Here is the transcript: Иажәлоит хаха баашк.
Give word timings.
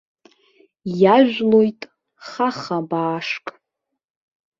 Иажәлоит 1.01 1.79
хаха 2.27 2.79
баашк. 2.89 3.45